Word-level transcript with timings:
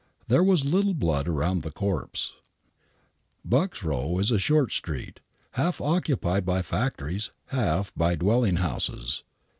There 0.29 0.43
was 0.43 0.65
little 0.65 0.95
blood 0.95 1.27
around 1.27 1.61
the 1.61 1.69
corpse 1.69 2.33
Buck's 3.45 3.83
Row 3.83 4.17
is 4.17 4.31
a 4.31 4.39
short 4.39 4.71
street, 4.71 5.19
half 5.51 5.79
occupied 5.79 6.43
by 6.43 6.63
factories, 6.63 7.29
half 7.49 7.93
by 7.93 8.15
dwelling 8.15 8.55
houses. 8.55 9.23